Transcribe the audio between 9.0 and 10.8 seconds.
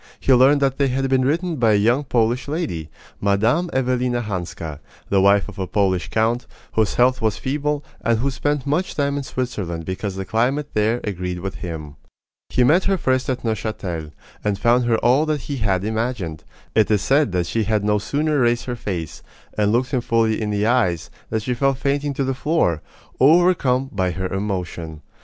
in Switzerland because the climate